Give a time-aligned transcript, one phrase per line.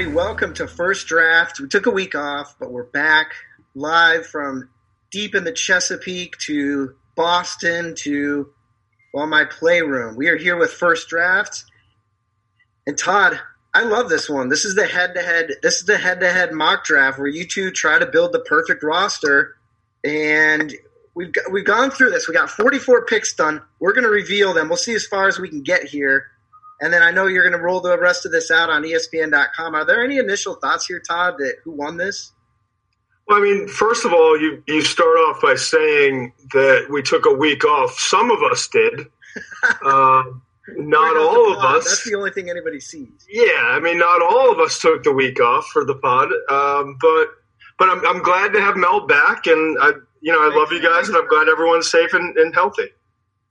[0.00, 0.16] everybody.
[0.16, 1.60] Welcome to First Draft.
[1.60, 3.34] We took a week off, but we're back
[3.74, 4.70] live from
[5.10, 8.50] deep in the Chesapeake to Boston to
[9.12, 10.16] well, my playroom.
[10.16, 11.64] We are here with First Draft.
[12.86, 13.40] And Todd,
[13.74, 14.48] I love this one.
[14.48, 17.28] This is the head to head this is the head to head mock draft where
[17.28, 19.56] you two try to build the perfect roster.
[20.02, 20.72] And
[21.14, 22.26] we've got, we've gone through this.
[22.26, 23.60] We got 44 picks done.
[23.80, 24.68] We're going to reveal them.
[24.68, 26.28] We'll see as far as we can get here.
[26.80, 29.74] And then I know you're going to roll the rest of this out on ESPN.com.
[29.74, 32.32] Are there any initial thoughts here, Todd, that who won this?
[33.28, 37.26] Well, I mean, first of all, you you start off by saying that we took
[37.26, 37.98] a week off.
[37.98, 39.06] Some of us did.
[39.86, 40.24] Uh,
[40.76, 41.84] not all of us.
[41.84, 43.08] That's the only thing anybody sees.
[43.28, 46.96] Yeah, I mean, not all of us took the week off for the pod, um,
[47.00, 47.28] but
[47.78, 50.82] but I'm, I'm glad to have Mel back, and I you know I love you
[50.82, 52.88] guys, and I'm glad everyone's safe and, and healthy.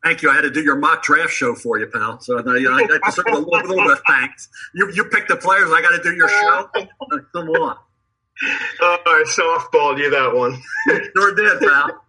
[0.04, 0.30] Thank you.
[0.30, 2.22] I had to do your mock draft show for you, pal.
[2.22, 4.48] So I, I, I deserve a little, little bit of thanks.
[4.74, 5.70] You you picked the players.
[5.72, 6.70] I got to do your show.
[7.34, 7.78] Come on.
[8.82, 10.62] Uh, I softballed you that one.
[11.16, 12.02] sure did, pal.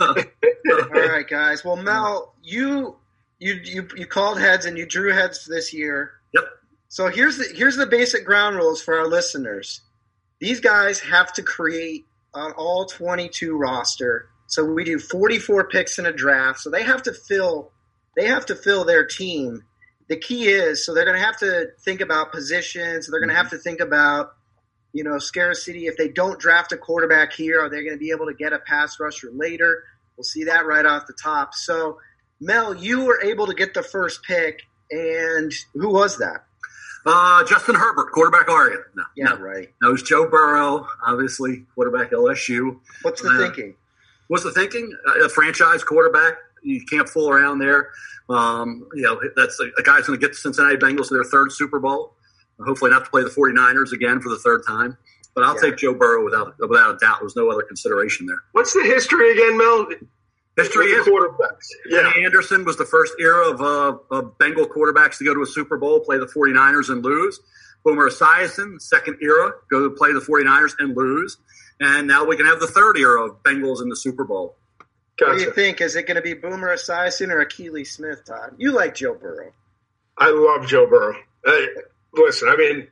[0.94, 1.64] All right, guys.
[1.64, 2.96] Well, Mel, you
[3.40, 6.12] you you you called heads and you drew heads this year.
[6.34, 6.44] Yep.
[6.88, 9.80] So here's the here's the basic ground rules for our listeners.
[10.38, 14.28] These guys have to create an all 22 roster.
[14.46, 16.60] So we do 44 picks in a draft.
[16.60, 17.72] So they have to fill
[18.16, 19.62] they have to fill their team.
[20.08, 23.08] The key is so they're going to have to think about positions.
[23.10, 24.34] They're going to have to think about
[24.92, 25.86] you know scarcity.
[25.86, 28.52] If they don't draft a quarterback here, are they going to be able to get
[28.52, 29.84] a pass rusher later?
[30.16, 31.54] We'll see that right off the top.
[31.54, 31.98] So
[32.40, 36.44] Mel, you were able to get the first pick, and who was that?
[37.04, 38.82] Uh, Justin Herbert, quarterback Oregon.
[38.96, 39.36] No, Yeah, no.
[39.36, 39.68] right.
[39.80, 42.80] No, it was Joe Burrow, obviously quarterback LSU.
[43.02, 43.74] What's the Uh, thinking?
[44.28, 44.92] What's the thinking?
[45.22, 46.34] A franchise quarterback.
[46.62, 47.90] You can't fool around there.
[48.28, 51.24] Um, you know, that's a, a guy's going to get the Cincinnati Bengals to their
[51.24, 52.14] third Super Bowl.
[52.60, 54.96] Hopefully, not to play the 49ers again for the third time.
[55.34, 55.60] But I'll Yeah.
[55.70, 57.18] take Joe Burrow without without a doubt.
[57.20, 58.42] There's no other consideration there.
[58.52, 59.86] What's the history again, Mel?
[60.56, 61.66] History is quarterbacks.
[61.90, 62.10] Yeah.
[62.16, 65.76] Anderson was the first era of, uh, of Bengal quarterbacks to go to a Super
[65.76, 67.38] Bowl, play the 49ers and lose.
[67.84, 71.36] Boomer Esiason, second era, go to play the 49ers and lose.
[71.80, 74.56] And now we can have the third era of Bengals in the Super Bowl.
[75.18, 75.80] What do you think?
[75.80, 78.54] Is it going to be Boomer Esiason or Akili Smith, Todd?
[78.58, 79.52] You like Joe Burrow.
[80.18, 81.16] I love Joe Burrow.
[81.44, 81.68] Hey,
[82.14, 82.88] listen, I mean,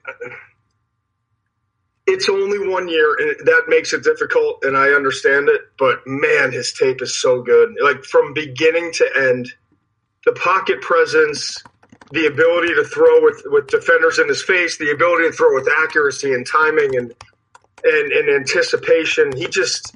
[2.06, 5.62] it's only one year, and that makes it difficult, and I understand it.
[5.78, 7.76] But man, his tape is so good.
[7.82, 9.52] Like from beginning to end,
[10.24, 11.62] the pocket presence,
[12.12, 15.68] the ability to throw with with defenders in his face, the ability to throw with
[15.82, 17.14] accuracy and timing and
[17.84, 19.36] and, and anticipation.
[19.36, 19.94] He just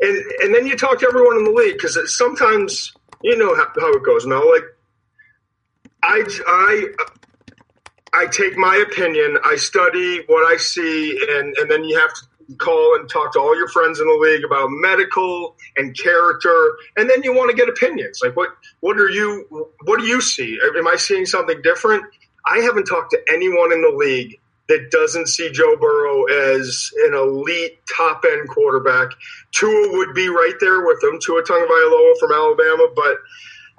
[0.00, 3.66] and and then you talk to everyone in the league because sometimes you know how,
[3.78, 4.26] how it goes.
[4.26, 4.64] Mel, like
[6.02, 6.86] I I
[8.14, 12.56] I take my opinion, I study what I see, and, and then you have to
[12.56, 17.10] call and talk to all your friends in the league about medical and character, and
[17.10, 18.20] then you want to get opinions.
[18.22, 18.50] Like what
[18.80, 20.58] what are you what do you see?
[20.76, 22.04] Am I seeing something different?
[22.46, 24.38] I haven't talked to anyone in the league
[24.68, 29.08] that doesn't see Joe Burrow as an elite top end quarterback.
[29.52, 33.16] Tua would be right there with him, Tua Tagovailoa from Alabama, but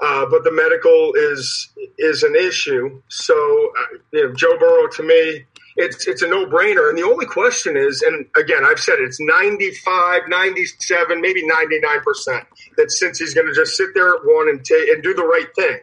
[0.02, 3.02] uh, but the medical is is an issue.
[3.10, 5.46] So, uh, you know, Joe Burrow to me,
[5.76, 6.90] it's it's a no brainer.
[6.90, 11.80] And the only question is, and again, I've said it, it's 95, 97, maybe ninety
[11.82, 12.46] nine percent
[12.78, 15.24] that since he's going to just sit there at one and take and do the
[15.24, 15.80] right thing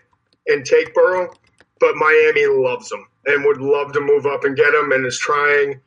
[0.48, 1.30] and take Burrow,
[1.78, 5.18] but Miami loves him and would love to move up and get him and is
[5.18, 5.80] trying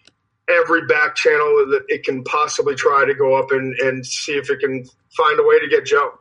[0.49, 4.49] every back channel that it can possibly try to go up and, and see if
[4.49, 4.83] it can
[5.15, 6.11] find a way to get Joe.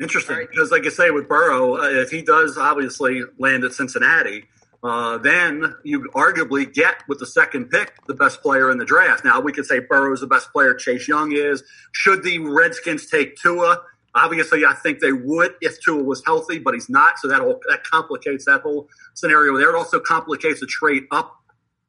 [0.00, 0.50] Interesting, Right.
[0.50, 4.44] because like I say with Burrow, uh, if he does obviously land at Cincinnati,
[4.82, 9.24] uh, then you arguably get with the second pick the best player in the draft.
[9.24, 11.62] Now we could say Burrow's the best player, Chase Young is.
[11.92, 13.82] Should the Redskins take Tua?
[14.14, 17.60] Obviously, I think they would if Tua was healthy, but he's not, so that all
[17.68, 19.70] that complicates that whole scenario there.
[19.70, 21.36] It also complicates the trade up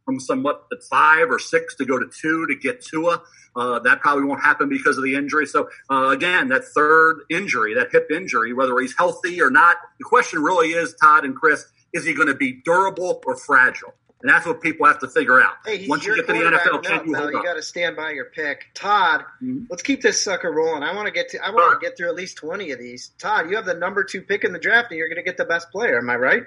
[0.06, 3.22] from somewhat at five or six to go to two to get Tua.
[3.56, 5.46] Uh, that probably won't happen because of the injury.
[5.46, 10.06] So uh, again, that third injury, that hip injury, whether he's healthy or not, the
[10.06, 13.94] question really is, Todd and Chris, is he going to be durable or fragile?
[14.26, 15.54] And that's what people have to figure out.
[15.64, 16.40] Hey, Once you get to the.
[16.40, 17.46] NFL, No, can you Mel, hold you up?
[17.46, 19.24] got to stand by your pick, Todd.
[19.44, 19.68] Mhm.
[19.70, 20.82] Let's keep this sucker rolling.
[20.82, 21.46] I want to get to.
[21.46, 23.10] I want to get through at least twenty of these.
[23.20, 25.38] Todd, you have the number two pick in the draft, and you're going to get
[25.38, 26.00] the best player.
[26.00, 26.42] Am I right?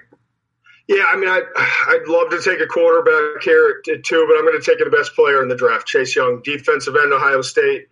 [0.89, 4.43] Yeah, I mean, I, I'd love to take a quarterback here at two, but I'm
[4.45, 7.87] going to take the best player in the draft, Chase Young, defensive end, Ohio State.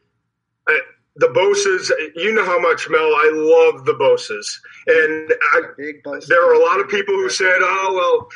[0.68, 0.80] I,
[1.16, 4.48] the Bosas, you know how much, Mel, I love the Bosas.
[4.88, 8.30] And I, Big there are a lot of people who said, oh, well,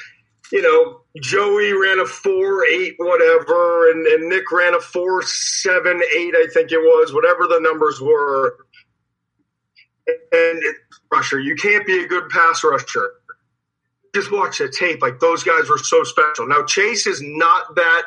[0.52, 6.02] you know, Joey ran a four eight whatever, and, and Nick ran a four seven
[6.16, 8.58] eight, I think it was, whatever the numbers were.
[10.32, 10.62] And
[11.12, 13.12] rusher, you can't be a good pass rusher.
[14.14, 16.48] Just watch the tape; like those guys were so special.
[16.48, 18.04] Now Chase is not that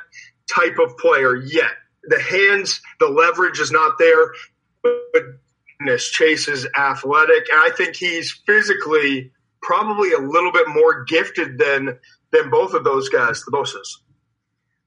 [0.55, 1.73] type of player yet.
[2.05, 4.33] The hands, the leverage is not there,
[4.83, 5.23] but
[5.79, 9.31] goodness, Chase is athletic, and I think he's physically
[9.63, 11.99] probably a little bit more gifted than
[12.35, 14.03] than both of those guys, the Bosa's.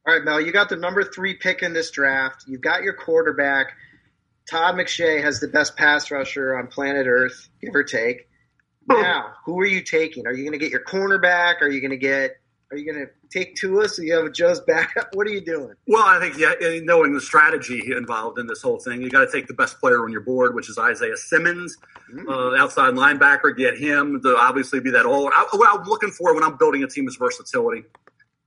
[0.05, 2.45] All right, Mel, you got the number three pick in this draft.
[2.47, 3.73] You've got your quarterback.
[4.49, 8.29] Todd McShay has the best pass rusher on planet Earth, give or take.
[8.89, 10.27] Now, who are you taking?
[10.27, 11.61] Are you going to get your cornerback?
[11.61, 12.37] Are you going to get
[12.69, 15.09] are you going to take Tua so you have a Joe's backup?
[15.13, 15.73] What are you doing?
[15.87, 16.53] Well, I think yeah,
[16.83, 20.03] knowing the strategy involved in this whole thing, you got to take the best player
[20.03, 21.77] on your board, which is Isaiah Simmons,
[22.13, 22.29] mm-hmm.
[22.29, 23.55] uh, outside linebacker.
[23.55, 25.27] Get him to obviously be that all.
[25.27, 27.83] I, what I'm looking for when I'm building a team is versatility.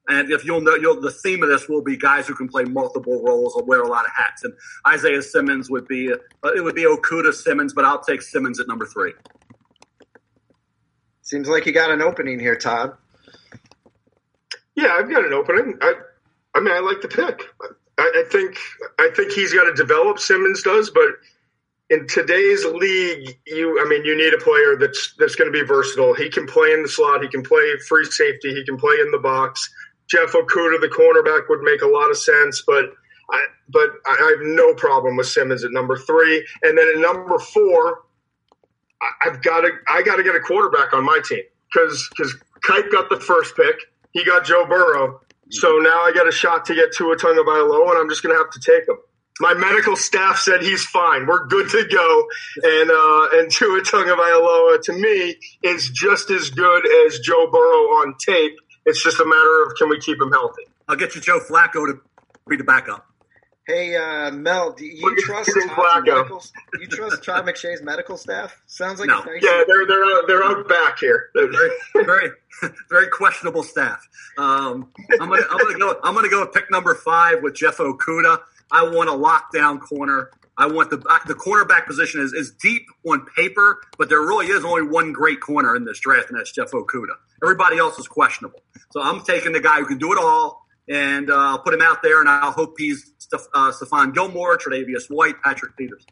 [0.09, 2.65] And if you'll know, you'll, the theme of this will be guys who can play
[2.65, 4.45] multiple roles or wear a lot of hats.
[4.45, 4.53] And
[4.87, 8.67] Isaiah Simmons would be, uh, it would be Okudah Simmons, but I'll take Simmons at
[8.67, 9.13] number three.
[11.23, 12.97] Seems like you got an opening here, Todd.
[14.81, 15.77] Yeah, I've got an opening.
[15.83, 15.93] I,
[16.55, 17.43] I mean, I like the pick.
[17.99, 18.57] I, I think
[18.99, 20.19] I think he's got to develop.
[20.19, 21.11] Simmons does, but
[21.91, 25.67] in today's league, you I mean, you need a player that's that's going to be
[25.67, 26.15] versatile.
[26.15, 27.23] He can play in the slot.
[27.23, 28.55] He can play free safety.
[28.55, 29.69] He can play in the box.
[30.09, 32.87] Jeff Okudah, the cornerback, would make a lot of sense, but
[33.31, 37.39] I, but I have no problem with Simmons at number three, and then at number
[37.39, 38.01] four,
[39.25, 42.35] I've got to I got to get a quarterback on my team because because
[42.65, 43.77] Kipe got the first pick
[44.13, 45.21] he got Joe Burrow.
[45.51, 48.39] So now I got a shot to get Tua Tagovailoa, and I'm just going to
[48.39, 48.97] have to take him.
[49.41, 51.27] My medical staff said he's fine.
[51.27, 52.27] We're good to go.
[52.63, 58.15] And uh, and Tua Tagovailoa to me is just as good as Joe Burrow on
[58.19, 58.57] tape.
[58.85, 60.65] It's just a matter of can we keep him healthy.
[60.89, 62.01] I'll get you Joe Flacco to
[62.49, 63.10] be the backup.
[63.71, 66.43] Hey, uh, Mel, do you trust medical,
[66.81, 68.61] you trust Todd McShay's medical staff?
[68.67, 69.23] Sounds like no.
[69.41, 71.31] yeah, they're they're out, they're out back here.
[71.35, 72.31] very, very,
[72.91, 74.09] very questionable staff.
[74.37, 74.91] Um,
[75.21, 78.41] I'm gonna I'm gonna go I'm gonna go with pick number five with Jeff Okudah.
[78.73, 80.31] I want a lockdown corner.
[80.59, 80.97] I want the
[81.29, 85.41] the cornerback position is, is deep on paper, but there really is only one great
[85.41, 87.15] corner in this draft, and that's Jeff Okudah.
[87.41, 88.63] Everybody else is questionable.
[88.91, 91.83] So I'm taking the guy who can do it all and uh, I'll put him
[91.83, 96.05] out there, and I'll hope he's Steph- uh, Stephon Gilmore, Tre'Davious White, Patrick Peters.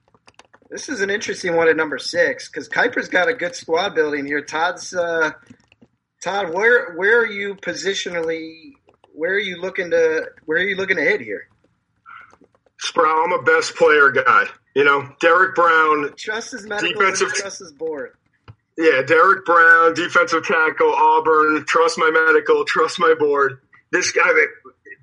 [0.71, 4.27] This is an interesting one at number six because Kiper's got a good squad building
[4.27, 4.43] here.
[4.43, 5.33] Todd's uh,
[6.23, 8.73] Todd, where where are you positionally?
[9.15, 10.27] Where are you looking to?
[10.45, 11.49] Where are you looking to hit here?
[12.85, 14.45] Sprow, I'm a best player guy.
[14.77, 18.13] You know, Derrick Brown, trust his medical, defensive, trust his board.
[18.77, 21.65] Yeah, Derrick Brown, defensive tackle, Auburn.
[21.67, 23.59] Trust my medical, trust my board
[23.91, 24.31] this guy,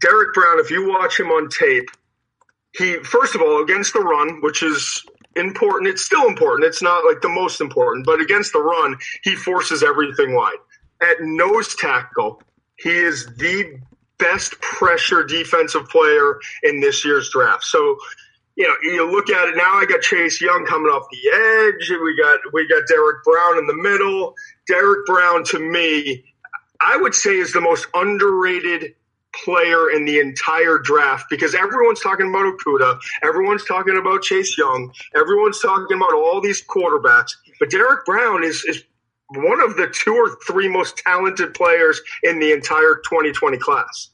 [0.02, 1.90] Derrick Brown, if you watch him on tape,
[2.78, 5.04] he, first of all, against the run, which is
[5.36, 6.66] important, it's still important.
[6.66, 10.58] It's not like the most important, but against the run, he forces everything wide.
[11.02, 12.42] At nose tackle,
[12.78, 13.80] he is the
[14.18, 17.64] best pressure defensive player in this year's draft.
[17.64, 17.98] So,
[18.56, 19.74] you know, you look at it now.
[19.76, 21.90] I got Chase Young coming off the edge.
[21.90, 24.34] We got we got Derrick Brown in the middle.
[24.68, 26.24] Derrick Brown to me
[26.82, 28.96] I would say is the most underrated
[29.44, 34.92] player in the entire draft because everyone's talking about Okudah, everyone's talking about Chase Young,
[35.16, 38.84] everyone's talking about all these quarterbacks, but Derrick Brown is is
[39.30, 44.10] one of the two or three most talented players in the entire 2020 class.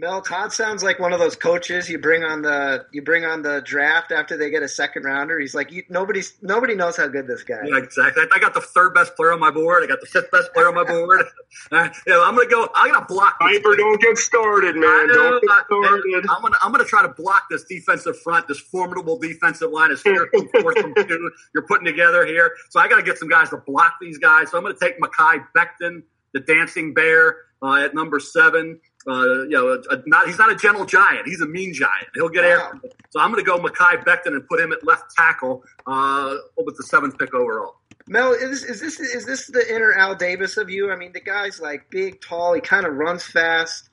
[0.00, 3.42] Mel Todd sounds like one of those coaches you bring on the you bring on
[3.42, 5.40] the draft after they get a second rounder.
[5.40, 7.62] He's like, nobody's nobody knows how good this guy.
[7.64, 8.22] Yeah, exactly.
[8.32, 9.82] I got the third best player on my board.
[9.82, 11.22] I got the fifth best player on my board.
[11.72, 12.68] uh, you know, I'm gonna go.
[12.76, 13.40] I'm gonna block.
[13.40, 15.08] Kiper, don't get started, man.
[15.08, 16.26] Know, don't get started.
[16.30, 19.90] I, am gonna I'm gonna try to block this defensive front, this formidable defensive line,
[19.90, 20.30] is here
[21.54, 22.52] you're putting together here.
[22.70, 24.52] So I got to get some guys to block these guys.
[24.52, 28.80] So I'm gonna take Mekhi Becton, the dancing bear, uh, at number seven.
[29.08, 31.26] Uh, you know, a, a, not he's not a gentle giant.
[31.26, 32.08] He's a mean giant.
[32.14, 32.72] He'll get wow.
[32.74, 32.88] after.
[33.10, 36.76] So I'm going to go Mekhi Becton and put him at left tackle uh, with
[36.76, 37.76] the seventh pick overall.
[38.06, 40.90] Mel, is, is this is this the inner Al Davis of you?
[40.90, 42.54] I mean, the guy's like big, tall.
[42.54, 43.88] He kind of runs fast.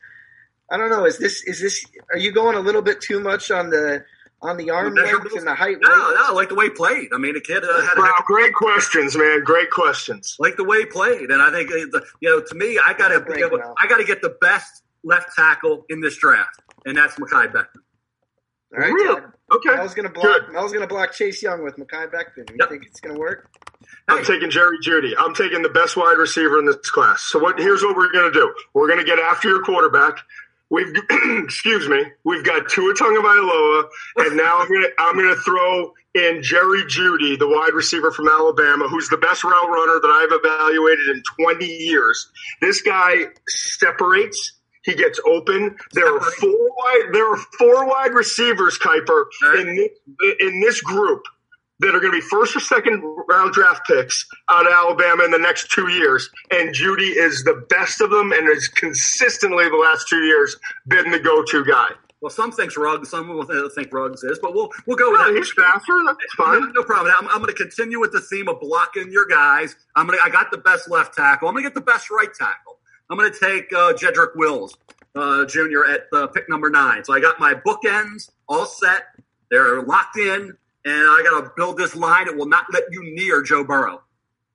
[0.71, 1.05] I don't know.
[1.05, 1.85] Is this is this?
[2.11, 4.03] Are you going a little bit too much on the
[4.41, 5.77] on the arm length and the height?
[5.81, 7.09] No, no, I like the way he played.
[7.13, 7.97] I mean, the kid uh, had.
[7.97, 9.43] Wow, great questions, man.
[9.43, 10.35] Great questions.
[10.39, 13.09] Like the way he played, and I think uh, you know, to me, I got
[13.09, 17.51] to I got to get the best left tackle in this draft, and that's Mekhi
[17.53, 17.81] Becton.
[18.73, 19.21] All right, really?
[19.53, 19.75] Okay.
[19.75, 20.25] Mel's gonna block.
[20.25, 20.53] Good.
[20.53, 22.49] Mel's gonna block Chase Young with Mekhi Becton.
[22.49, 22.69] You yep.
[22.69, 23.49] think it's gonna work?
[24.07, 25.13] I'm taking Jerry Jeudy.
[25.17, 27.21] I'm taking the best wide receiver in this class.
[27.23, 27.59] So what?
[27.59, 28.53] Here's what we're going to do.
[28.73, 30.17] We're going to get after your quarterback.
[30.69, 30.93] We've
[31.43, 32.03] excuse me.
[32.23, 37.47] We've got Tua Tagovailoa, and now I'm gonna I'm gonna throw in Jerry Jeudy, the
[37.47, 42.31] wide receiver from Alabama, who's the best route runner that I've evaluated in 20 years.
[42.61, 44.53] This guy separates.
[44.85, 45.75] He gets open.
[45.93, 47.09] There are four wide.
[47.11, 49.25] There are four wide receivers, Kiper,
[49.57, 51.23] in this, in this group
[51.79, 55.31] that are going to be first or second round draft picks out of Alabama in
[55.31, 56.29] the next two years.
[56.51, 60.55] And Jeudy is the best of them and has consistently the last two years
[60.87, 61.89] been the go to guy.
[62.21, 65.35] Well, some think Ruggs, some will think Ruggs is, but we'll we'll go with that.
[65.35, 65.93] he's faster.
[66.07, 66.61] That's fine.
[66.61, 67.13] No, no problem.
[67.19, 69.75] I'm, I'm going to continue with the theme of blocking your guys.
[69.95, 70.17] I'm going.
[70.23, 71.47] I got the best left tackle.
[71.47, 72.79] I'm going to get the best right tackle.
[73.09, 74.77] I'm going to take uh, Jedrick Wills
[75.15, 75.85] uh, Jr.
[75.89, 77.03] at uh, pick number nine.
[77.03, 79.03] So I got my bookends all set.
[79.49, 82.27] They're locked in, and I got to build this line.
[82.27, 84.01] It will not let you near Joe Burrow.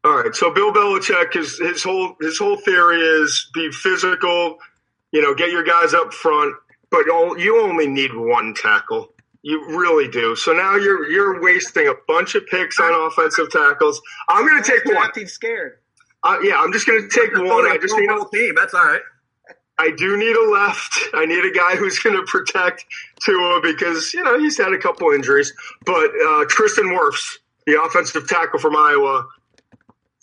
[0.04, 0.34] All right.
[0.34, 4.58] So Bill Belichick, his his whole his whole theory is be physical.
[5.12, 6.54] You know, get your guys up front,
[6.90, 9.12] but all, you only need one tackle.
[9.42, 10.36] You really do.
[10.36, 14.00] So now you're you're wasting a bunch of picks on offensive tackles.
[14.28, 14.94] I'm going to take one.
[14.96, 15.79] Drafting scared.
[16.22, 17.66] Uh, yeah, I'm just going to take one.
[17.66, 18.54] I just need a, team.
[18.54, 19.00] That's all right.
[19.78, 20.98] I do need a left.
[21.14, 22.84] I need a guy who's going to protect
[23.24, 25.52] Tua because you know he's had a couple injuries.
[25.86, 29.26] But uh, Tristan Wirfs, the offensive tackle from Iowa,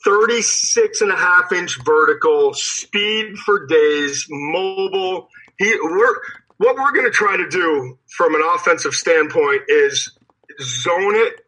[0.05, 5.27] 36 and a half inch vertical, speed for days, mobile.
[5.57, 6.15] He we're
[6.57, 10.11] what we're going to try to do from an offensive standpoint is
[10.61, 11.46] zone it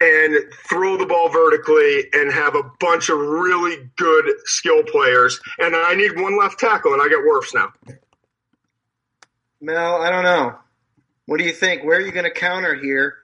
[0.00, 0.36] and
[0.68, 5.38] throw the ball vertically and have a bunch of really good skill players.
[5.58, 7.72] And I need one left tackle, and I get Wirfs now.
[9.60, 10.56] Mel, I don't know.
[11.26, 11.84] What do you think?
[11.84, 13.14] Where are you going to counter here?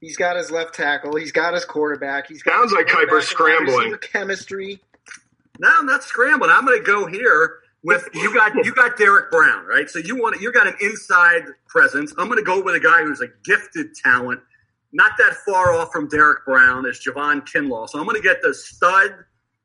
[0.00, 1.16] He's got his left tackle.
[1.16, 2.28] He's got his quarterback.
[2.28, 3.78] He's got Sounds his like quarterback Kiper's and wide scrambling.
[3.92, 4.80] receiver Chemistry.
[5.58, 6.50] No, I'm not scrambling.
[6.52, 9.88] I'm going to go here with you got you got Derrick Brown, right?
[9.88, 12.12] So you want you got an inside presence.
[12.18, 14.40] I'm going to go with a guy who's a gifted talent,
[14.92, 17.88] not that far off from Derrick Brown is Javon Kinlaw.
[17.88, 19.10] So I'm going to get the stud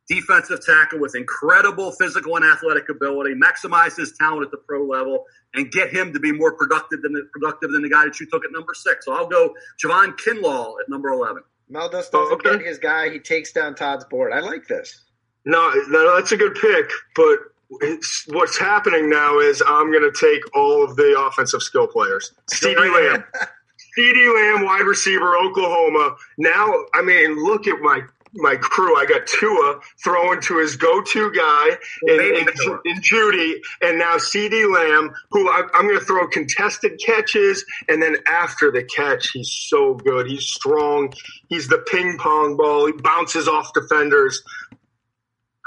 [0.09, 5.25] defensive tackle with incredible physical and athletic ability, maximize his talent at the pro level,
[5.53, 8.45] and get him to be more productive than productive than the guy that you took
[8.45, 9.03] at number six.
[9.05, 9.53] So I'll go
[9.83, 11.43] Javon Kinlaw at number eleven.
[11.69, 12.57] Mel doesn't Okay.
[12.57, 13.09] get his guy.
[13.09, 14.31] He takes down Todd's board.
[14.31, 15.03] I like this.
[15.43, 17.39] No, no, that's a good pick, but
[17.81, 22.31] it's, what's happening now is I'm going to take all of the offensive skill players.
[22.53, 23.23] CeeDee Lamb.
[23.97, 26.15] CeeDee Lamb, wide receiver, Oklahoma.
[26.37, 28.01] Now, I mean, look at my
[28.33, 28.95] my crew.
[28.97, 31.69] I got Tua throwing to his go-to guy
[32.03, 32.47] in, in,
[32.85, 38.01] in Jeudy, and now CeeDee Lamb, who I, I'm going to throw contested catches, and
[38.01, 40.27] then after the catch, he's so good.
[40.27, 41.13] He's strong.
[41.47, 42.85] He's the ping pong ball.
[42.87, 44.43] He bounces off defenders.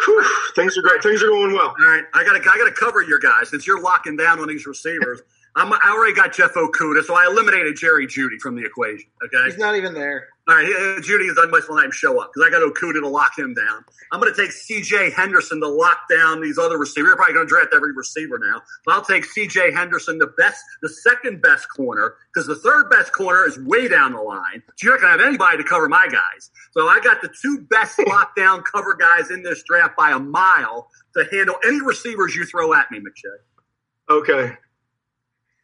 [0.05, 1.03] Whew, things are great.
[1.03, 1.75] Things are going well.
[1.79, 4.39] All right, I got to I got to cover your guys since you're locking down
[4.39, 5.23] on these receivers.
[5.57, 9.09] I'm, I already got Jeff Okudah, so I eliminated Jerry Jeudy from the equation.
[9.25, 10.29] Okay, He's not even there.
[10.49, 13.01] all right, uh, Jeudy is unless will let him show up because I got Okudah
[13.01, 13.85] to lock him down.
[14.13, 15.11] I'm going to take C.J.
[15.11, 17.09] Henderson to lock down these other receivers.
[17.09, 18.63] You're probably going to draft every receiver now.
[18.85, 19.73] So I'll take C.J.
[19.73, 24.13] Henderson, the best, the second best corner, because the third best corner is way down
[24.13, 24.63] the line.
[24.77, 26.51] So you're not going to have anybody to cover my guys.
[26.73, 30.89] So I got the two best lockdown cover guys in this draft by a mile
[31.17, 34.15] to handle any receivers you throw at me, McShay.
[34.15, 34.57] Okay.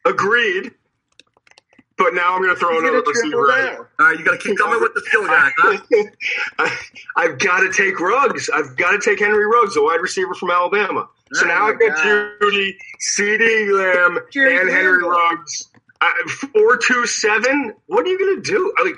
[0.07, 0.71] Agreed.
[1.97, 3.87] But now I'm going to throw He's another gonna receiver at you.
[3.99, 5.77] All right, you got to keep coming with the skill guys, huh?
[6.59, 6.77] I,
[7.15, 8.51] I've got to take Ruggs.
[8.53, 11.09] I've got to take Henry Ruggs, the wide receiver from Alabama.
[11.33, 12.39] So Oh now I've got God.
[12.39, 15.09] Jeudy, CeeDee Lamb, Jerry and Henry Campbell.
[15.09, 15.69] Ruggs.
[15.99, 16.09] Uh,
[16.53, 17.73] four two seven.
[17.87, 18.71] What are you going to do?
[18.77, 18.95] I mean,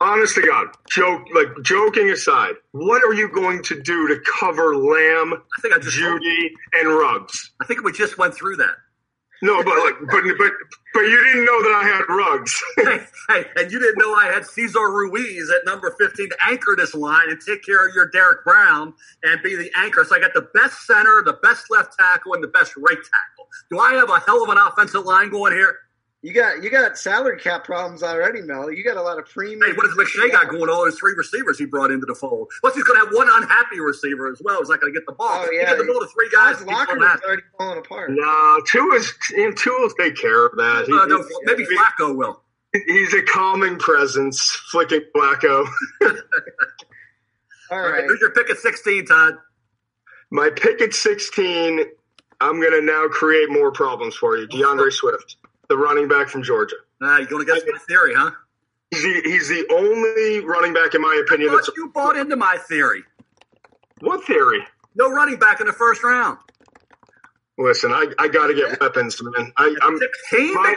[0.00, 4.76] honest to God, joke like joking aside, what are you going to do to cover
[4.76, 7.50] Lamb, I think I just Jeudy, and Ruggs?
[7.60, 8.76] I think we just went through that.
[9.40, 10.52] No, but like, but but
[10.94, 12.62] but you didn't know that I had Ruggs,
[13.28, 16.92] hey, and you didn't know I had Cesar Ruiz at number 15 to anchor this
[16.94, 20.04] line and take care of your Derrick Brown and be the anchor.
[20.04, 23.48] So I got the best center, the best left tackle, and the best right tackle.
[23.70, 25.76] Do I have a hell of an offensive line going here?
[26.20, 28.72] You got you got salary cap problems already, Mel.
[28.72, 29.60] You got a lot of premium.
[29.62, 30.68] Hey, what does McShay got going?
[30.68, 32.48] All those three receivers he brought into the fold.
[32.60, 34.58] Plus, he's going to have one unhappy receiver as well.
[34.58, 35.28] He's not going to get the ball.
[35.30, 35.64] Oh, yeah, He yeah.
[35.66, 36.58] got the ball to three guys.
[36.58, 37.10] His locker unhappy.
[37.12, 38.10] room's already falling apart.
[38.12, 39.12] no, two is
[39.56, 40.86] two will take care of that.
[40.88, 42.42] He- Uh, no, he- maybe Flacco will.
[42.86, 44.40] He's a calming presence,
[44.72, 45.66] flicking Flacco.
[46.02, 46.10] All
[47.70, 48.04] All right, right.
[48.06, 49.34] who's your pick at 16, Todd?
[50.30, 51.84] My pick at 16,
[52.40, 54.46] I'm going to now create more problems for you.
[54.48, 55.36] D'Andre Swift,
[55.68, 56.76] the running back from Georgia.
[57.02, 58.30] Uh, you going against my theory, huh?
[58.90, 61.52] He's the, he's the only running back, in my opinion.
[61.52, 63.04] That's you bought into my theory.
[64.00, 64.60] What theory?
[64.94, 66.38] No running back in the first round.
[67.58, 69.52] Listen, I, I got to get weapons, man.
[69.56, 70.76] I, I'm 16, my,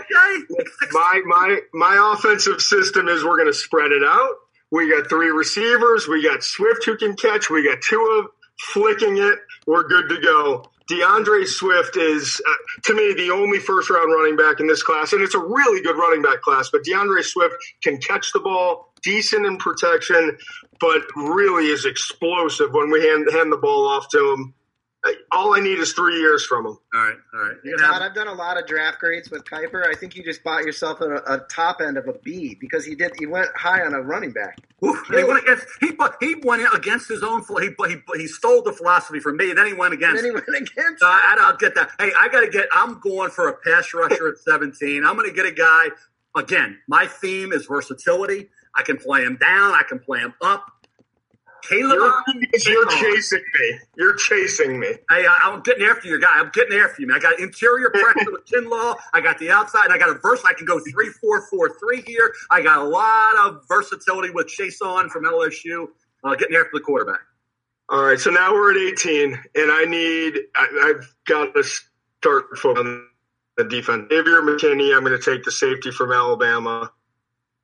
[0.92, 4.30] my my my offensive system is we're going to spread it out.
[4.72, 6.08] We got three receivers.
[6.08, 7.50] We got Swift who can catch.
[7.52, 8.32] We got two of
[8.74, 9.40] flicking it.
[9.68, 10.71] We're good to go.
[10.88, 15.14] D'Andre Swift is, uh, to me, the only first round running back in this class,
[15.14, 16.70] and it's a really good running back class.
[16.72, 20.38] But D'Andre Swift can catch the ball, decent in protection,
[20.80, 24.54] but really is explosive when we hand, hand the ball off to him
[25.32, 26.78] all I need is three years from him.
[26.94, 27.58] All right, all right.
[27.80, 28.02] Todd, have...
[28.02, 29.88] I've done a lot of draft grades with Kiper.
[29.88, 32.94] I think you just bought yourself a, a, top end of a B because he
[32.94, 33.14] did.
[33.18, 34.60] He went high on a running back.
[34.84, 37.44] Ooh, he, went against, he, he went against his own.
[37.60, 40.24] He, he, he stole the philosophy from me, and then he went against.
[40.24, 41.04] And then he went against.
[41.04, 41.92] Uh, I don't get that.
[42.00, 42.68] Hey, I got to get.
[42.72, 45.04] I'm going for a pass rusher at 17.
[45.04, 45.88] I'm going to get a guy.
[46.36, 48.50] Again, my theme is versatility.
[48.76, 49.74] I can play him down.
[49.74, 50.66] I can play him up.
[51.64, 53.80] Caleb, you're, you're chasing me.
[53.96, 54.88] You're chasing me.
[55.10, 56.30] Hey, I, am getting after you, guy.
[56.34, 57.18] I'm getting after you, man.
[57.18, 58.96] I got interior pressure with Kinlaw.
[59.14, 60.44] I got the outside, and I got a verse.
[60.46, 62.34] I can go three, four, four, three here.
[62.50, 65.88] I got a lot of versatility with Chaisson from LSU.
[66.24, 67.22] Uh, getting after the quarterback.
[67.90, 70.40] All right, so now we're at 18, and I need.
[70.56, 73.08] I, have got to start on
[73.58, 74.08] the defense.
[74.10, 74.96] Xavier McKinney.
[74.96, 76.92] I'm going to take the safety from Alabama.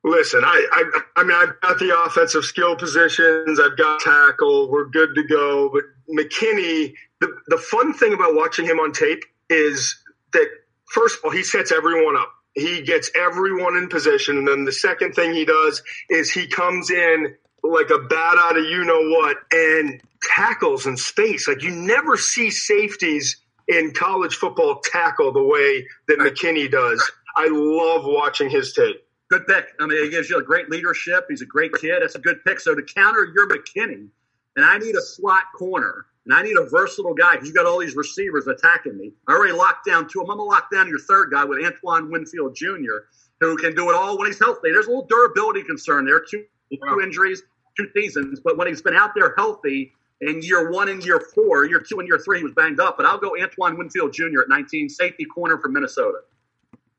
[0.04, 3.58] Listen, I, I, I mean, I've got the offensive skill positions.
[3.60, 4.70] I've got tackle.
[4.70, 5.70] We're good to go.
[5.70, 9.96] But McKinney, the, the fun thing about watching him on tape is
[10.32, 10.48] that
[10.92, 12.32] first of all, he sets everyone up.
[12.54, 14.38] He gets everyone in position.
[14.38, 18.56] And then the second thing he does is he comes in like a bat out
[18.56, 21.48] of you know what and tackles in space.
[21.48, 23.36] Like you never see safeties
[23.66, 27.10] in college football tackle the way that McKinney does.
[27.36, 29.04] I love watching his tape.
[29.30, 29.74] Good pick.
[29.78, 31.26] I mean, he gives you a great leadership.
[31.28, 31.98] He's a great kid.
[32.00, 32.60] That's a good pick.
[32.60, 34.08] So to counter your McKinney,
[34.56, 37.66] and I need a slot corner, and I need a versatile guy because you got
[37.66, 39.12] all these receivers attacking me.
[39.26, 40.20] I already locked down two.
[40.20, 40.32] of them.
[40.32, 43.06] I'm going to lock down your third guy with Antoine Winfield Jr.,
[43.40, 44.72] who can do it all when he's healthy.
[44.72, 46.20] There's a little durability concern there.
[46.20, 47.42] Two, two injuries,
[47.76, 51.66] two seasons, but when he's been out there healthy in year one and year four,
[51.66, 52.96] year two and year three, he was banged up.
[52.96, 54.40] But I'll go Antoine Winfield Jr.
[54.42, 56.18] at 19, safety corner from Minnesota.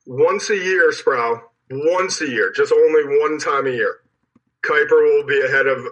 [0.06, 4.00] Once a year, Sprow once a year, just only one time a year.
[4.64, 5.86] Kiper will be ahead of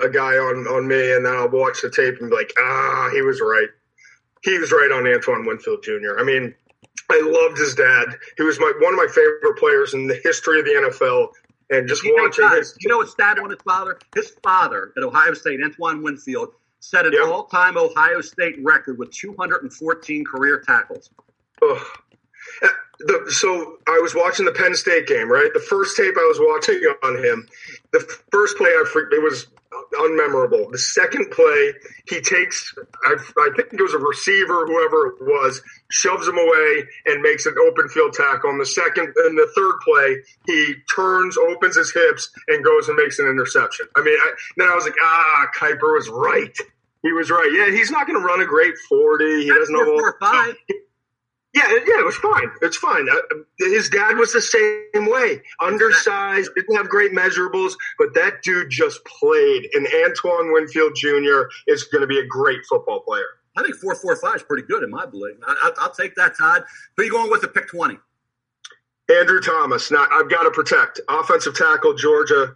[0.00, 3.10] a guy on, on me, and then I'll watch the tape and be like, ah,
[3.12, 3.68] he was right.
[4.42, 6.18] He was right on Antoine Winfield Jr.
[6.18, 6.54] I mean,
[7.10, 8.16] I loved his dad.
[8.36, 11.28] He was my one of my favorite players in the history of the NFL.
[11.68, 13.98] And just you watching know, his, you know his dad on his father?
[14.14, 17.28] His father at Ohio State, Antoine Winfield, set an yep.
[17.28, 21.10] all-time Ohio State record with 214 career tackles.
[21.62, 21.78] Ugh
[23.06, 25.50] the, so I was watching the Penn State game, right?
[25.52, 27.48] The first tape I was watching on him,
[27.92, 29.46] the first play I it was
[29.94, 30.70] unmemorable.
[30.70, 31.72] The second play,
[32.08, 36.84] he takes, I, I think it was a receiver, whoever it was, shoves him away
[37.06, 38.50] and makes an open field tackle.
[38.50, 42.96] On the second and the third play, he turns, opens his hips, and goes and
[42.96, 43.86] makes an interception.
[43.96, 46.56] I mean, I, then I was like, ah, Kiper was right.
[47.02, 47.50] He was right.
[47.52, 49.44] Yeah, he's not going to run a great forty.
[49.44, 49.84] He doesn't know.
[49.84, 50.54] Four, five.
[51.52, 52.48] Yeah, yeah, it was fine.
[52.62, 53.08] It's fine.
[53.10, 53.16] Uh,
[53.58, 59.04] his dad was the same way, undersized, didn't have great measurables, but that dude just
[59.04, 59.68] played.
[59.74, 61.42] And Antoine Winfield Jr.
[61.66, 63.26] is going to be a great football player.
[63.56, 65.36] I think four four five is pretty good in my belief.
[65.44, 66.64] I, will take that, Todd.
[66.96, 67.98] Who are you going with the pick twenty?
[69.10, 69.90] Andrew Thomas.
[69.90, 72.54] Now I've got to protect offensive tackle Georgia.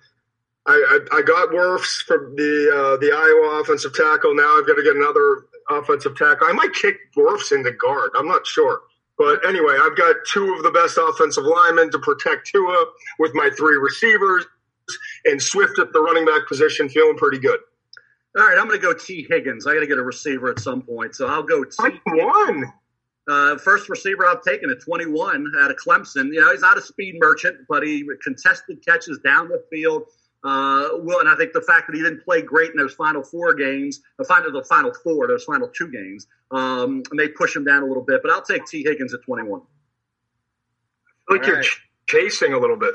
[0.67, 4.35] I, I, I got Wirfs from the uh, the Iowa offensive tackle.
[4.35, 6.47] Now I've got to get another offensive tackle.
[6.49, 8.11] I might kick Wirfs into guard.
[8.17, 8.83] I'm not sure.
[9.17, 12.87] But anyway, I've got two of the best offensive linemen to protect Tua
[13.19, 14.45] with my three receivers
[15.25, 17.61] and Swift at the running back position, feeling pretty good.
[18.37, 19.67] All right, I'm going to go Tee Higgins.
[19.67, 22.01] I got to get a receiver at some point, so I'll go T.
[22.07, 22.65] One.
[23.27, 26.27] Uh, first receiver I've taken at 21 out of Clemson.
[26.33, 30.03] You know, he's not a speed merchant, but he contested catches down the field
[30.45, 33.23] uh, well, and I think the fact that he didn't play great in those final
[33.23, 37.65] four games, the final the final four, those final two games, um, may push him
[37.65, 38.21] down a little bit.
[38.23, 39.63] But I'll take Tee Higgins at 21.
[41.31, 41.67] like All you're right.
[42.07, 42.93] chasing a little bit.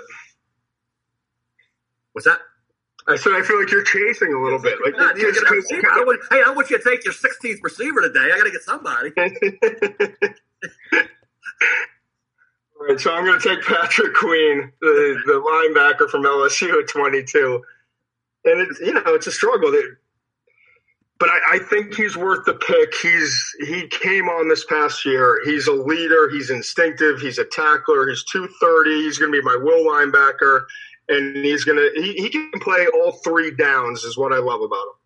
[2.13, 2.37] What's that?
[3.07, 4.77] I said I feel like you're chasing a little bit.
[4.85, 8.29] Like God, I want, hey, I want you to take your 16th receiver today.
[8.31, 9.11] I got to get somebody.
[12.79, 16.87] All right, so I'm going to take Patrick Queen, the, the linebacker from LSU at
[16.87, 17.61] 22.
[18.45, 19.73] And it's, you know, it's a struggle.
[21.19, 22.93] But I, I, think he's worth the pick.
[23.01, 25.41] He's he came on this past year.
[25.43, 26.29] He's a leader.
[26.29, 27.19] He's instinctive.
[27.19, 28.07] He's a tackler.
[28.07, 29.03] He's 230.
[29.03, 30.63] He's going to be my will linebacker.
[31.09, 34.05] and he's gonna he, he can play all three downs.
[34.05, 34.98] Is what I love about him.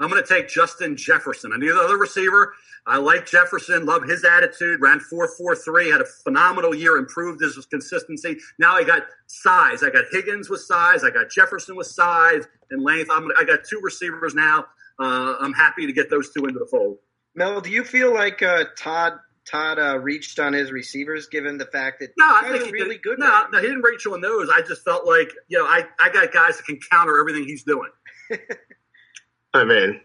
[0.00, 1.52] I'm going to take Justin Jefferson.
[1.52, 2.54] I need another receiver.
[2.86, 8.38] I like Jefferson, love his attitude, ran 4.43, had a phenomenal year, improved his consistency.
[8.58, 9.82] Now I got size.
[9.82, 11.04] I got Higgins with size.
[11.04, 13.10] I got Jefferson with size and length.
[13.12, 14.66] I'm, I got two receivers now.
[14.98, 16.98] Uh, I'm happy to get those two into the fold.
[17.34, 19.14] Mel, do you feel like uh, Todd
[19.48, 23.02] Todd uh, reached on his receivers, given the fact that no, I think really did.
[23.02, 23.18] good.
[23.18, 24.50] No, no, he didn't reach on those.
[24.50, 27.64] I just felt like you know, I I got guys that can counter everything he's
[27.64, 27.90] doing.
[29.54, 30.00] I mean,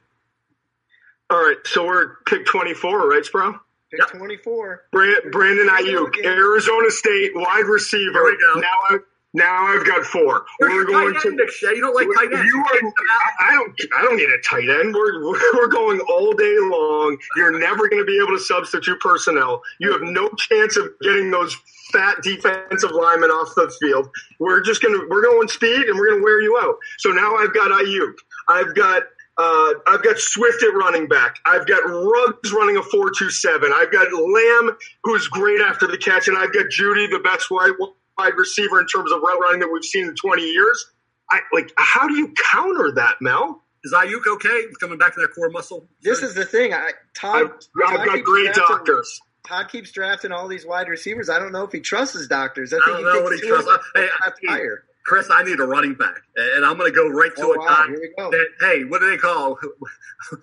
[1.30, 3.56] all right, so we're pick 24, right, Sprout?
[3.92, 4.10] Pick Yep.
[4.18, 4.84] 24.
[4.92, 8.12] Brand, Brandon Aiyuk, Arizona State wide receiver.
[8.12, 8.60] Here we go.
[8.60, 8.98] Now, I,
[9.36, 10.46] now I've got four.
[10.60, 11.28] Where's We're going to.
[11.28, 11.76] end, McShay?
[11.76, 12.52] You don't like tight ends.
[12.52, 13.82] You are, I, I don't.
[13.98, 14.94] I don't need a tight end.
[14.94, 15.24] We're
[15.56, 17.18] we're going all day long.
[17.36, 19.62] You're never going to be able to substitute personnel.
[19.80, 21.56] You have no chance of getting those
[21.92, 24.10] fat defensive linemen off the field.
[24.40, 26.76] We're just gonna we're going speed and we're gonna wear you out.
[27.00, 28.14] So now I've got Aiyuk.
[28.50, 29.04] I've got
[29.38, 31.38] uh, I've got Swift at running back.
[31.46, 33.72] I've got Ruggs running a four-two-seven.
[33.76, 37.72] I've got Lamb, who's great after the catch, and I've got Jeudy, the best wide
[38.18, 40.86] wide receiver in terms of route running that we've seen in 20 years.
[41.32, 41.72] I like.
[41.78, 43.64] How do you counter that, Mel?
[43.86, 44.64] Is Aiyuk okay?
[44.80, 45.88] Coming back to that core muscle.
[46.04, 46.74] This is the thing.
[46.74, 47.36] I Todd.
[47.36, 47.52] I've,
[47.88, 49.20] I've Todd got keeps great drafting- doctors.
[49.48, 51.30] Todd keeps drafting all these wide receivers.
[51.30, 52.72] I don't know if he trusts his doctors.
[52.72, 53.68] I think I don't he know thinks what he trusts.
[53.68, 54.84] them Hey, have I- higher.
[55.06, 55.30] Chris.
[55.32, 57.68] I need a running back, and I'm going to go right to Oh, a wow.
[57.68, 58.32] guy Here we go.
[58.32, 59.58] that, hey, what do they call?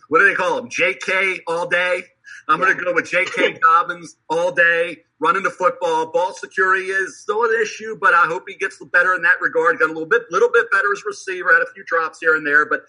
[0.08, 0.68] What do they call him?
[0.70, 1.40] J.K.
[1.46, 2.02] all day.
[2.48, 3.58] I'm going to go with J.K.
[3.62, 6.12] Dobbins all day, running the football.
[6.12, 9.78] Ball security is still an issue, but I hope he gets better in that regard.
[9.78, 11.52] Got a little bit, little bit better as receiver.
[11.52, 12.82] Had a few drops here and there, but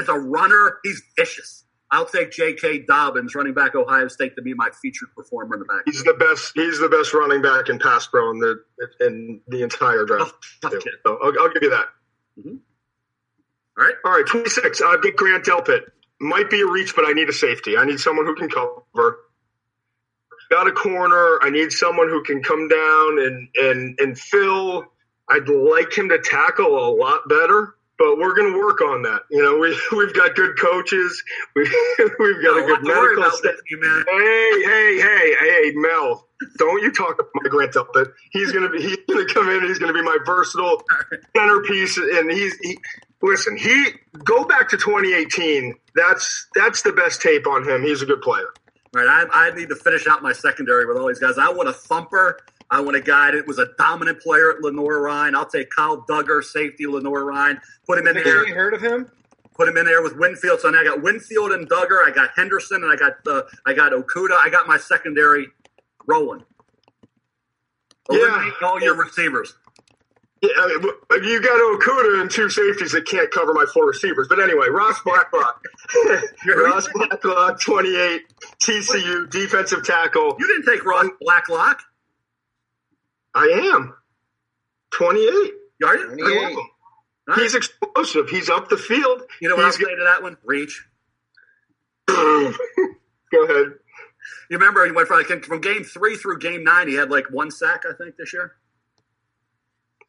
[0.00, 1.64] as a runner, he's vicious.
[1.90, 2.80] I'll take J.K.
[2.80, 5.82] Dobbins, running back Ohio State, to be my featured performer in the back.
[5.86, 6.52] He's the best.
[6.54, 8.62] He's the best running back in pass pro in the
[9.00, 10.34] in the entire draft.
[10.64, 10.80] Oh, Too.
[11.06, 11.86] So I'll, I'll give you that.
[12.38, 12.56] Mm-hmm.
[13.78, 13.94] All right.
[14.04, 14.82] All right, 26.
[14.82, 15.82] I've got Grant Delpit.
[16.20, 17.78] Might be a reach, but I need a safety.
[17.78, 19.18] I need someone who can cover.
[20.50, 21.38] Got a corner.
[21.42, 24.84] I need someone who can come down and and and fill.
[25.30, 29.22] I'd like him to tackle a lot better, but we're going to work on that.
[29.30, 31.22] You know, we we've got good coaches.
[31.56, 31.62] We
[32.20, 33.54] we've got a Got good to medical staff.
[33.72, 34.04] man.
[34.08, 36.26] Hey, hey, hey, hey, Mel!
[36.56, 38.12] Don't you talk about my Grant Delpit?
[38.30, 38.80] He's gonna be.
[38.82, 39.62] He's gonna come in.
[39.66, 40.82] He's gonna be my versatile
[41.36, 42.54] centerpiece, and he's.
[42.62, 42.78] He,
[43.22, 43.86] listen, he
[44.24, 45.74] go back to 2018.
[45.96, 47.82] That's that's the best tape on him.
[47.82, 48.46] He's a good player.
[48.96, 51.38] All right, I, I need to finish out my secondary with all these guys.
[51.38, 52.38] I want a thumper.
[52.70, 55.34] I want a guy that was a dominant player at Lenoir-Rhyne.
[55.34, 57.60] I'll take Kyle Dugger, safety Lenoir-Rhyne.
[57.86, 58.46] Put him in Have there.
[58.46, 59.10] you heard of him?
[59.54, 60.60] Put him in there with Winfield.
[60.60, 62.06] So now I got Winfield and Dugger.
[62.06, 64.36] I got Henderson, and I got uh, I got Okudah.
[64.36, 65.48] I got my secondary
[66.06, 66.44] rolling.
[68.10, 68.50] Yeah.
[68.62, 69.54] All your receivers.
[70.40, 74.28] Yeah, I mean, you got Okudah and two safeties that can't cover my four receivers.
[74.28, 75.64] But anyway, Ross Blacklock,
[76.46, 78.22] Ross Blacklock, 28,
[78.62, 80.36] TCU defensive tackle.
[80.38, 81.82] You didn't take Ross Blacklock,
[83.34, 83.94] I am
[84.92, 85.28] 28.
[85.28, 85.58] are you?
[85.84, 86.48] I love 28.
[86.50, 86.58] him.
[87.28, 87.38] Right.
[87.40, 88.30] He's explosive.
[88.30, 89.22] He's up the field.
[89.40, 90.38] You know what I'll He's say to that one?
[90.44, 90.86] Reach.
[92.08, 93.74] Go ahead.
[94.50, 96.88] You remember he went from, from game three through game nine.
[96.88, 98.52] He had like one sack, I think, this year.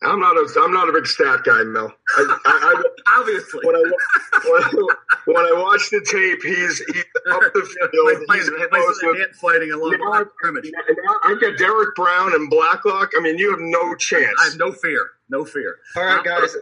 [0.02, 1.94] I'm not a I'm not a big stat guy, Mel.
[2.18, 2.84] I, I, I,
[3.20, 3.60] Obviously.
[3.64, 8.26] when I when I, when I watch the tape, he's he's up the field.
[8.28, 9.18] playing, He's playing explosive.
[9.18, 10.72] hand fighting along the Now, line of scrimmage.
[10.72, 13.12] now I've got Derrick Brown and Blacklock.
[13.18, 14.34] I mean, you have no chance.
[14.42, 15.10] I have no fear.
[15.30, 15.78] No fear.
[15.98, 16.56] All right, guys.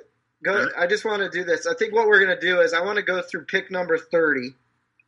[0.44, 0.68] Go.
[0.78, 1.68] I just want to do this.
[1.68, 3.98] I think what we're going to do is I want to go through pick number
[4.00, 4.56] thirty,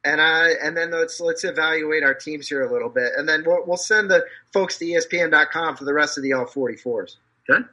[0.04, 3.44] and I and then let's let's evaluate our teams here a little bit, and then
[3.46, 7.18] we'll we'll send the folks to ESPN.com for the rest of the all forty fours.
[7.50, 7.64] Okay.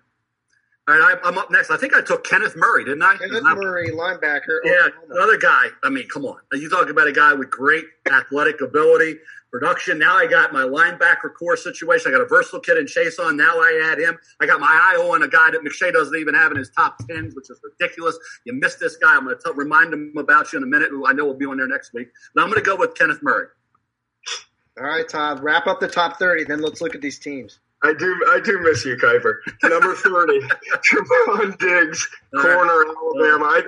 [0.89, 1.71] All right, I, I'm up next.
[1.71, 3.17] I think I took Kenneth Murray, didn't I?
[3.17, 4.61] Kenneth Not- Murray, linebacker.
[4.63, 5.67] Yeah, another guy.
[5.83, 6.39] I mean, come on.
[6.53, 9.17] You talk about a guy with great athletic ability,
[9.51, 9.99] production.
[9.99, 12.13] Now I got my linebacker core situation.
[12.15, 13.35] I got a versatile kid in Chaisson.
[13.37, 14.17] Now I add him.
[14.41, 16.99] I got my eye on a guy that McShay doesn't even have in his top
[17.09, 18.17] tens, which is ridiculous.
[18.45, 19.17] You missed this guy.
[19.17, 20.91] I'm going to remind him about you in a minute.
[20.91, 22.11] Who I know will be on there next week.
[22.33, 23.49] But I'm going to go with Kenneth Murray.
[24.79, 25.43] All right, Todd.
[25.43, 26.45] Wrap up the top thirty.
[26.45, 27.59] Then let's look at these teams.
[27.87, 29.37] I do I do miss you, Kiper.
[29.63, 30.41] Number thirty,
[30.91, 33.45] Trevon Diggs, corner Alabama.
[33.45, 33.63] I,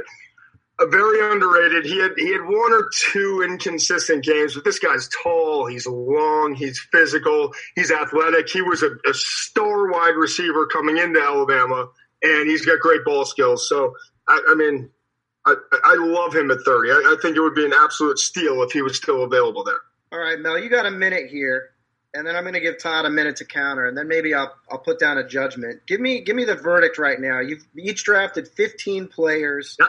[0.80, 1.84] a very underrated.
[1.84, 5.66] He had he had one or two inconsistent games, but this guy's tall.
[5.66, 6.54] He's long.
[6.54, 7.52] He's physical.
[7.74, 8.48] He's athletic.
[8.48, 11.88] He was a, a star wide receiver coming into Alabama,
[12.22, 13.68] and he's got great ball skills.
[13.68, 13.94] So
[14.28, 14.90] I, I mean,
[15.44, 15.54] I,
[15.84, 16.90] I love him at thirty.
[16.90, 19.80] I, I think it would be an absolute steal if he was still available there.
[20.12, 20.58] All right, Mel.
[20.58, 21.70] You got a minute here,
[22.18, 24.52] and then I'm going to give Todd a minute to counter, and then maybe I'll
[24.70, 25.86] I'll put down a judgment.
[25.86, 27.38] Give me give me the verdict right now.
[27.40, 29.76] You've each drafted 15 players.
[29.78, 29.88] Yep.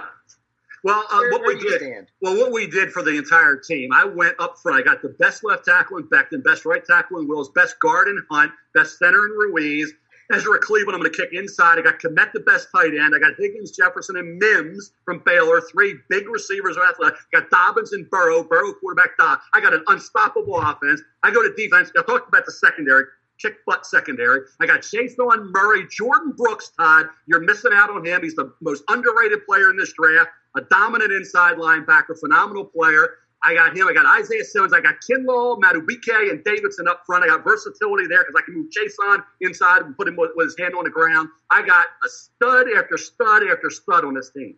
[0.84, 2.08] Well, uh, what we did, stand?
[2.22, 4.80] well, what we did for the entire team, I went up front.
[4.80, 8.08] I got the best left tackle in Becton, best right tackle in Wills, best guard
[8.08, 9.92] in Hunt, best center in Ruiz.
[10.32, 11.80] Ezra Cleveland, I'm going to kick inside.
[11.80, 13.16] I got Kmet, the best tight end.
[13.16, 15.60] I got Higgins, Jefferson, and Mims from Baylor.
[15.72, 17.18] Three big receivers are athletic.
[17.34, 18.44] I got Dobbins and Burrow.
[18.44, 19.18] Burrow quarterback.
[19.18, 19.40] Dob.
[19.56, 21.02] I got an unstoppable offense.
[21.24, 21.92] I go to defense.
[21.98, 23.06] I talked about the secondary.
[23.40, 24.42] Kick butt secondary.
[24.60, 24.86] I got
[25.18, 27.08] Vaughn, Murray, Jordyn Brooks, Todd.
[27.26, 28.22] You're missing out on him.
[28.22, 30.30] He's the most underrated player in this draft.
[30.58, 33.16] A dominant inside linebacker, phenomenal player.
[33.42, 33.88] I got him.
[33.88, 34.74] I got Isaiah Simmons.
[34.74, 37.24] I got Kinlaw, Madubuike, and Davidson up front.
[37.24, 40.48] I got versatility there because I can move Chaisson inside and put him with, with
[40.48, 41.30] his hand on the ground.
[41.50, 44.56] I got a stud after stud after stud on this team.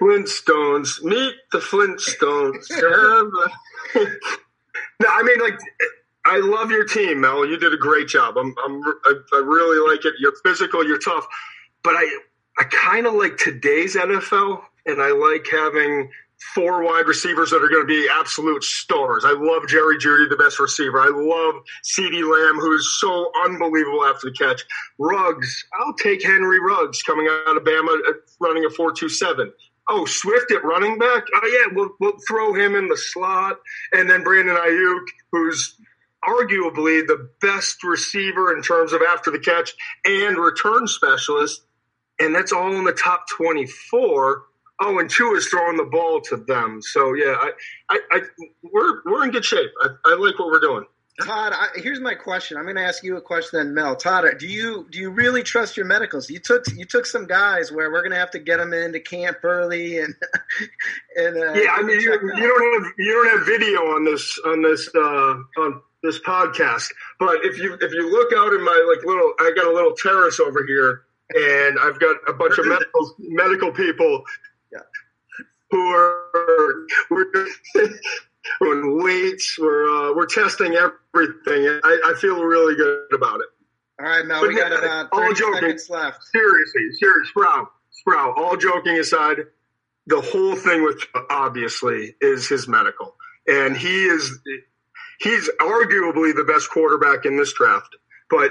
[0.00, 2.68] Flintstones, meet the Flintstones.
[5.00, 5.58] no, I mean, like,
[6.24, 7.46] I love your team, Mel.
[7.46, 8.36] You did a great job.
[8.36, 10.14] I'm, I'm, I, I really like it.
[10.18, 11.26] You're physical, you're tough,
[11.82, 12.18] but I,
[12.58, 16.10] I kind of like today's NFL, and I like having
[16.54, 19.24] four wide receivers that are going to be absolute stars.
[19.24, 21.00] I love Jerry Jeudy, the best receiver.
[21.00, 24.64] I love CeeDee Lamb, who's so unbelievable after the catch.
[24.98, 29.52] Ruggs, I'll take Henry Ruggs coming out of Bama, uh, running a four-two-seven.
[29.88, 31.24] Oh, Swift at running back?
[31.34, 33.58] Oh, yeah, we'll, we'll throw him in the slot.
[33.92, 35.76] And then Brandon Aiyuk, who's
[36.26, 41.62] arguably the best receiver in terms of after the catch and return specialist.
[42.18, 44.44] And that's all in the top 24.
[44.80, 46.80] Oh, and Tua is throwing the ball to them.
[46.82, 47.52] So, yeah, I,
[47.90, 48.20] I, I
[48.62, 49.70] we're, we're in good shape.
[49.82, 50.84] I, I like what we're doing.
[51.22, 52.56] Todd, I, here's my question.
[52.56, 53.94] I'm going to ask you a question then, Mel.
[53.94, 56.28] Todd, do you do you really trust your medicals?
[56.28, 58.98] You took you took some guys where we're going to have to get them into
[58.98, 60.12] camp early and
[61.16, 64.40] and uh, Yeah, I mean, you, you don't have you don't have video on this
[64.44, 66.88] on this uh, on this podcast,
[67.20, 69.94] but if you if you look out in my like little, I got a little
[69.94, 74.24] terrace over here, and I've got a bunch of medical medical people.
[75.70, 77.26] Who are we're
[78.60, 83.46] doing weights, we're uh, we're testing everything, I, I feel really good about it.
[84.00, 85.54] All right, Mel, But we got about all 30 joking.
[85.60, 86.22] seconds left.
[86.24, 88.34] Seriously, serious, Sprout, Sprout.
[88.36, 89.38] All joking aside,
[90.06, 93.14] the whole thing with obviously is his medical,
[93.46, 94.38] and he is
[95.20, 97.96] he's arguably the best quarterback in this draft.
[98.28, 98.50] But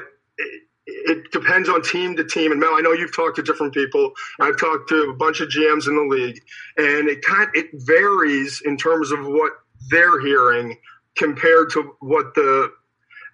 [0.85, 2.51] it, it depends on team to team.
[2.51, 4.11] And Mel, I know you've talked to different people.
[4.39, 6.41] I've talked to a bunch of GMs in the league,
[6.77, 9.53] and it kind it varies in terms of what
[9.89, 10.77] they're hearing
[11.15, 12.71] compared to what the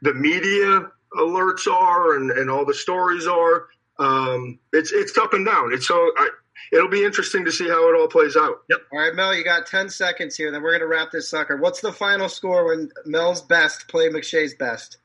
[0.02, 3.68] the media alerts are and, and all the stories are.
[3.98, 5.74] Um, it's it's up and down.
[5.74, 6.30] It's so I,
[6.72, 8.62] it'll be interesting to see how it all plays out.
[8.70, 8.80] Yep.
[8.94, 10.52] All right, Mel, you got 10 seconds here.
[10.52, 11.58] Then we're going to wrap this sucker.
[11.58, 14.98] What's the final score when Mel's best play McShay's best?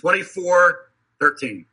[0.00, 1.66] 24 13.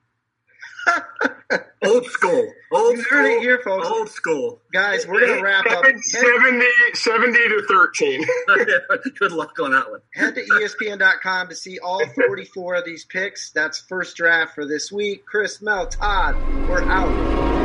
[1.85, 2.53] Old school.
[2.71, 3.41] Old You heard it school.
[3.41, 3.87] here, folks.
[3.87, 4.61] Old school.
[4.73, 5.85] Guys, we're going to wrap up.
[5.85, 8.25] 70, 70 to 13.
[9.19, 10.01] Good luck on that one.
[10.13, 13.51] head to ESPN.com to see all 44 of these picks.
[13.51, 15.25] That's first draft for this week.
[15.25, 16.35] Chris, Mel, Todd,
[16.67, 17.56] we're out.